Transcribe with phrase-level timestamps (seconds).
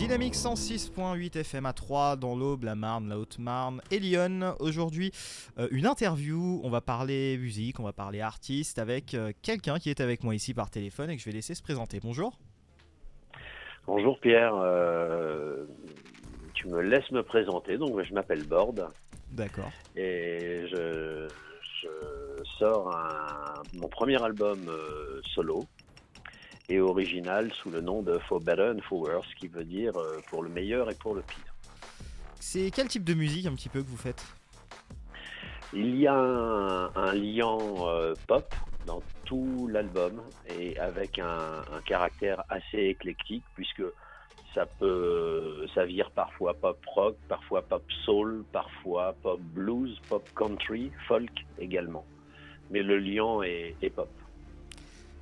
[0.00, 4.56] Dynamique 106.8 FM à 3 dans l'Aube, la Marne, la Haute-Marne et Lyon.
[4.58, 5.12] Aujourd'hui,
[5.58, 6.58] euh, une interview.
[6.64, 10.34] On va parler musique, on va parler artiste avec euh, quelqu'un qui est avec moi
[10.34, 12.00] ici par téléphone et que je vais laisser se présenter.
[12.02, 12.38] Bonjour.
[13.86, 14.54] Bonjour Pierre.
[14.54, 15.66] Euh,
[16.54, 17.76] tu me laisses me présenter.
[17.76, 18.88] Donc, je m'appelle Borde
[19.32, 19.70] D'accord.
[19.96, 21.28] et je,
[21.82, 21.88] je
[22.58, 24.60] sors un- mon premier album
[25.34, 25.66] solo
[26.70, 30.20] et original sous le nom de For Better and For Worse, qui veut dire euh,
[30.30, 31.54] pour le meilleur et pour le pire.
[32.38, 34.24] C'est quel type de musique un petit peu que vous faites?
[35.72, 38.54] Il y a un, un lien euh, pop
[38.86, 40.22] dans tout l'album
[40.58, 43.84] et avec un, un caractère assez éclectique puisque
[44.54, 50.90] ça peut, ça vire parfois pop rock, parfois pop soul, parfois pop blues, pop country,
[51.06, 52.04] folk également.
[52.70, 54.08] Mais le lien est, est pop.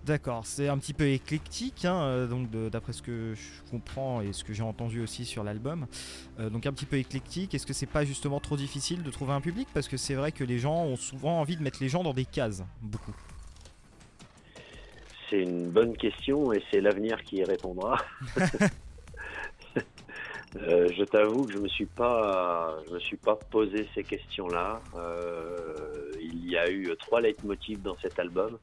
[0.08, 4.32] D'accord, c'est un petit peu éclectique, hein, euh, donc d'après ce que je comprends et
[4.32, 5.86] ce que j'ai entendu aussi sur l'album.
[6.40, 7.54] Euh, donc un petit peu éclectique.
[7.54, 9.68] Est-ce que c'est pas justement trop difficile de trouver un public?
[9.74, 12.14] Parce que c'est vrai que les gens ont souvent envie de mettre les gens dans
[12.14, 13.14] des cases, beaucoup.
[15.28, 17.98] C'est une bonne question et c'est l'avenir qui y répondra.
[20.56, 24.80] Euh, je t'avoue que je me suis pas, je me suis pas posé ces questions-là.
[24.96, 28.58] Euh, il y a eu trois leitmotivs dans cet album.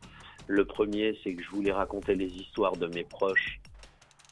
[0.48, 3.60] Le premier, c'est que je voulais raconter les histoires de mes proches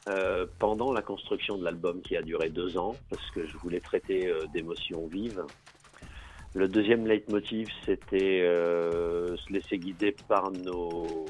[0.08, 3.80] euh, pendant la construction de l'album qui a duré deux ans, parce que je voulais
[3.80, 5.44] traiter euh, d'émotions vives.
[6.54, 11.26] Le deuxième leitmotiv, c'était euh, se laisser guider par nos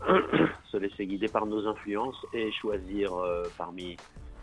[0.70, 3.96] se laisser guider par nos influences et choisir euh, parmi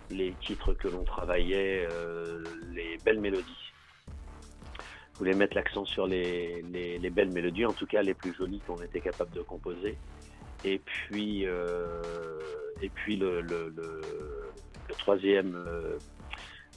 [0.09, 2.43] les titres que l'on travaillait euh,
[2.73, 3.72] les belles mélodies.
[5.23, 8.59] Voulais mettre l'accent sur les, les- les belles mélodies, en tout cas les plus jolies
[8.67, 9.95] qu'on était capable de composer.
[10.65, 12.01] Et puis, euh,
[12.81, 13.41] et puis le,
[14.97, 15.97] troisième, euh,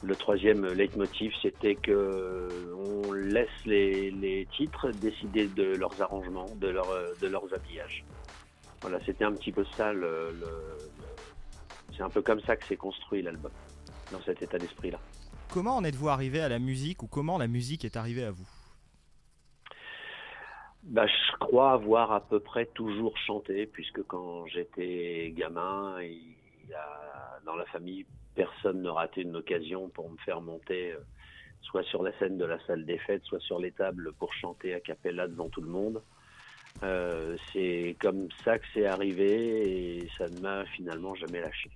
[0.05, 2.49] le troisième leitmotiv, c'était que
[3.05, 6.87] on laisse les, titres décider de leurs arrangements, de, leur,
[7.21, 8.05] de leurs habillages.
[8.81, 9.91] Voilà, c'était un petit peu ça.
[11.97, 13.51] C'est un peu comme ça que s'est construit l'album,
[14.13, 15.01] dans cet état d'esprit-là.
[15.51, 18.49] Comment en êtes-vous arrivé à la musique ou comment la musique est arrivée à vous?
[20.83, 25.97] Bah, je crois avoir à peu près toujours chanté, puisque quand j'étais gamin,
[27.45, 30.99] dans la famille, personne ne ratait une occasion pour me faire monter, euh,
[31.63, 34.75] soit sur la scène de la salle des fêtes, soit sur les tables pour chanter
[34.75, 36.03] a cappella devant tout le monde.
[36.83, 41.71] Euh, c'est comme ça que c'est arrivé et ça ne m'a finalement jamais lâché.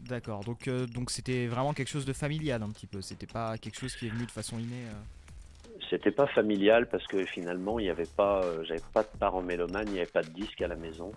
[0.00, 3.00] D'accord, donc euh, donc c'était vraiment quelque chose de familial un petit peu.
[3.02, 4.86] C'était pas quelque chose qui est venu de façon innée.
[4.86, 5.80] euh.
[5.90, 9.42] C'était pas familial parce que finalement il n'y avait pas, euh, j'avais pas de parents
[9.42, 11.12] mélomanes, il n'y avait pas de disque à la maison.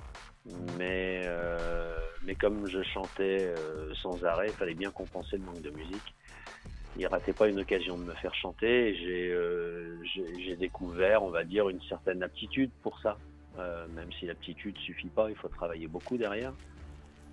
[0.80, 1.22] Mais
[2.24, 3.53] mais comme je chantais
[4.02, 6.16] sans arrêt, il fallait bien compenser le manque de musique.
[6.97, 8.90] Il ratait pas une occasion de me faire chanter.
[8.90, 10.03] et
[10.44, 13.18] J'ai découvert, on va dire, une certaine aptitude pour ça.
[13.58, 16.53] Même si l'aptitude suffit pas, il faut travailler beaucoup derrière.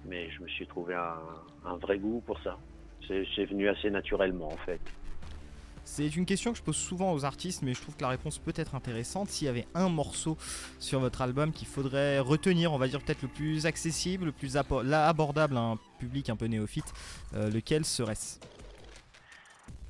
[0.05, 1.19] Mais je me suis trouvé un,
[1.65, 2.59] un vrai goût pour ça.
[3.07, 4.81] C'est venu assez naturellement en fait.
[5.85, 8.37] C'est une question que je pose souvent aux artistes, mais je trouve que la réponse
[8.37, 9.31] peut être intéressante.
[9.31, 10.37] S'il y avait un morceau
[10.79, 14.59] sur votre album qu'il faudrait retenir, on va dire peut-être le plus accessible, le plus
[14.59, 16.93] abordable à un public un peu néophyte,
[17.35, 18.39] euh, lequel serait-ce?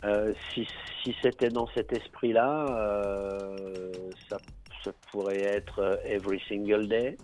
[0.05, 0.69] Euh, si
[1.03, 3.93] si c'était dans cet esprit-là, euh,
[4.29, 4.37] ça,
[4.85, 7.17] ça pourrait être Every Single Day,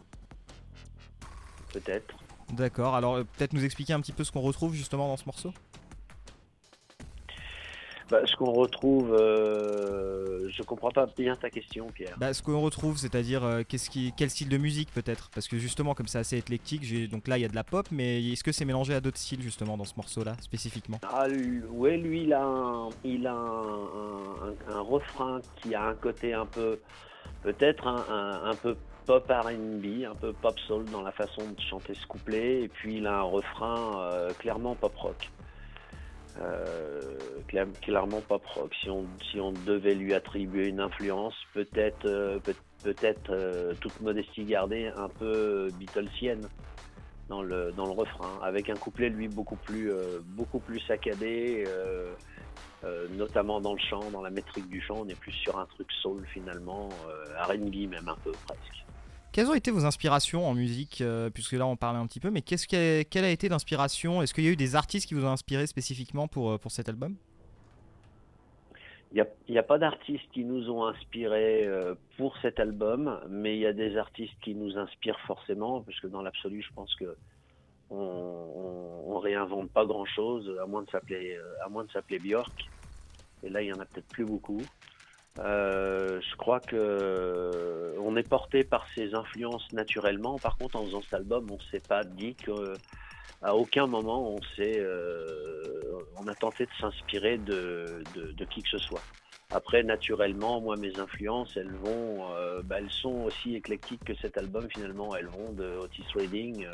[1.73, 2.17] peut-être.
[2.53, 5.25] D'accord, alors euh, peut-être nous expliquer un petit peu ce qu'on retrouve justement dans ce
[5.27, 5.53] morceau?
[8.11, 12.15] Bah, ce qu'on retrouve, euh, je comprends pas bien ta question, Pierre.
[12.19, 15.31] Bah, ce qu'on retrouve, c'est-à-dire euh, qu'est-ce qui, quel style de musique peut-être?
[15.35, 17.65] Parce que justement, comme c'est assez éclectique, j'ai donc là il y a de la
[17.65, 21.01] pop, mais est-ce que c'est mélangé à d'autres styles justement dans ce morceau-là spécifiquement?
[21.11, 25.85] Ah, lui- ouais, lui, il a, un, il a un, un- un refrain qui a
[25.85, 26.79] un côté un peu,
[27.43, 28.77] peut-être un peu
[29.07, 32.97] pop R&B, un peu pop soul dans la façon de chanter ce couplet, et puis
[32.99, 35.31] il a un refrain euh, clairement pop rock.
[36.39, 38.75] Euh, cla- clairement pop rock.
[38.83, 45.09] Si on, devait lui attribuer une influence, peut-être, euh, peut- peut-être toute modestie gardée, un
[45.09, 46.49] peu Beatlesienne
[47.29, 49.91] dans le dans le refrain, avec un couplet lui beaucoup plus
[50.25, 51.67] beaucoup plus saccadé,
[53.11, 55.91] notamment dans le chant, dans la métrique du chant, on est plus sur un truc
[56.03, 57.07] soul finalement,
[57.49, 58.84] R&B même un peu presque.
[59.35, 62.31] Quelles ont été vos inspirations en musique euh, Puisque là on parlait un petit peu,
[62.31, 64.23] mais qu'est-ce quelle a été l'inspiration?
[64.23, 66.71] Est-ce qu'il y a eu des artistes qui vous ont inspiré spécifiquement pour, euh, pour
[66.71, 67.17] cet album?
[69.11, 73.61] Il n'y a, pas d'artistes qui nous ont inspirés euh, pour cet album, mais il
[73.61, 77.17] y a des artistes qui nous inspirent forcément, parce que dans l'absolu, je pense que
[77.91, 82.71] on, réinvente pas grand chose, à moins de s'appeler, à Björk.
[83.43, 84.63] Et là, il y en a peut-être plus beaucoup.
[85.41, 90.39] Euh, je crois que on est porté par ses influences naturellement.
[90.39, 92.75] Par contre, en faisant cet album, on s'est pas dit que
[93.43, 95.63] à aucun moment on s'est, euh,
[96.17, 99.03] on a tenté de s'inspirer de, de, qui que ce soit.
[99.51, 104.39] Après, naturellement, moi, mes influences, elles vont, euh, bah, elles sont aussi éclectiques que cet
[104.39, 104.69] album.
[104.71, 106.67] Finalement, elles vont de Otis Redding,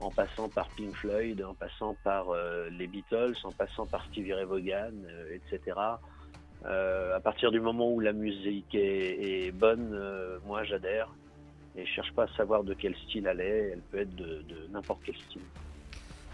[0.00, 2.26] en passant par Pink Floyd, en passant par
[2.70, 4.92] les Beatles, en passant par Stevie Ray Vaughan,
[5.30, 5.76] etc.
[6.66, 11.08] Euh, à partir du moment où la musique est, bonne, euh, moi j'adhère
[11.76, 13.70] et je cherche pas à savoir de quel style elle est.
[13.72, 15.42] Elle peut être de, n'importe quel style.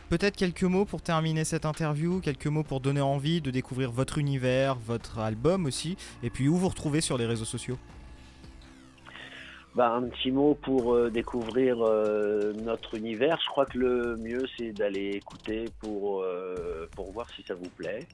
[0.09, 4.19] Peut-être quelques mots pour terminer cette interview, quelques mots pour donner envie de découvrir votre
[4.19, 7.79] univers, votre album aussi, et puis où vous retrouvez sur les réseaux sociaux.
[9.75, 11.79] Bah, un petit mot pour euh, découvrir
[12.63, 13.39] notre univers.
[13.43, 16.25] Je crois que le mieux c'est d'aller écouter pour,
[16.95, 18.07] pour voir si ça vous plaît.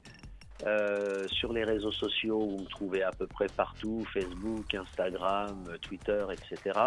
[0.66, 6.24] Euh, sur les réseaux sociaux, vous me trouvez à peu près partout, Facebook, Instagram, Twitter,
[6.32, 6.78] etc.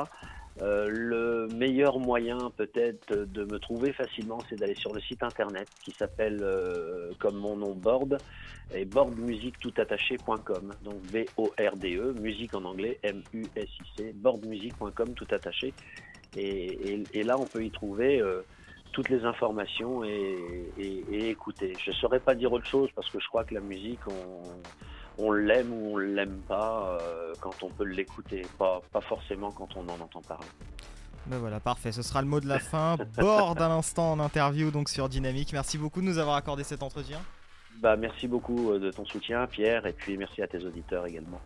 [0.62, 5.68] Euh, le meilleur moyen peut-être de me trouver facilement, c'est d'aller sur le site internet
[5.82, 8.20] qui s'appelle euh, comme mon nom Board
[8.76, 10.74] et boardmusiquetoutattaché.com.
[10.84, 15.74] Donc B-O-R-D-E, musique en anglais, M-U-S-I-C, boardmusique.com tout attaché.
[16.36, 18.22] Et, et, là, on peut y trouver
[18.94, 20.72] toutes les informations et,
[21.12, 21.74] écouter.
[21.84, 24.00] Je ne saurais pas dire autre chose parce que je crois que la musique,
[25.18, 29.70] on, l'aime ou on l'aime pas euh, quand on peut l'écouter, pas, pas forcément quand
[29.76, 30.48] on en entend parler.
[31.26, 32.98] Ben voilà, parfait, ce sera le mot de la fin.
[33.18, 35.54] Bord d'un instant en interview donc sur Dynamique.
[35.54, 37.20] Merci beaucoup de nous avoir accordé cet entretien.
[37.80, 41.42] Bah, merci beaucoup euh, de ton soutien, Pierre, et puis merci à tes auditeurs également.